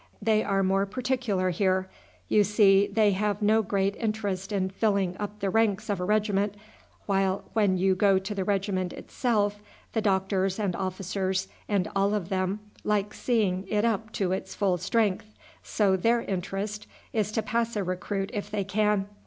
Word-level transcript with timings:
They 0.19 0.43
are 0.43 0.63
more 0.63 0.87
particular 0.87 1.51
here. 1.51 1.87
You 2.27 2.43
see, 2.43 2.87
they 2.87 3.11
have 3.11 3.39
no 3.43 3.61
great 3.61 3.95
interest 3.97 4.51
in 4.51 4.71
filling 4.71 5.15
up 5.19 5.41
the 5.41 5.51
ranks 5.51 5.91
of 5.91 5.99
a 5.99 6.03
regiment, 6.03 6.55
while 7.05 7.43
when 7.53 7.77
you 7.77 7.93
go 7.93 8.17
to 8.17 8.33
the 8.33 8.43
regiment 8.43 8.93
itself, 8.93 9.61
the 9.93 10.01
doctors 10.01 10.57
and 10.59 10.75
officers 10.75 11.49
and 11.69 11.87
all 11.95 12.15
of 12.15 12.29
them 12.29 12.61
like 12.83 13.13
seeing 13.13 13.63
it 13.67 13.85
up 13.85 14.11
to 14.13 14.31
its 14.31 14.55
full 14.55 14.79
strength, 14.79 15.35
so 15.61 15.95
their 15.95 16.23
interest 16.23 16.87
is 17.13 17.31
to 17.33 17.43
pass 17.43 17.75
a 17.75 17.83
recruit 17.83 18.31
if 18.33 18.49
they 18.49 18.63
can. 18.63 19.05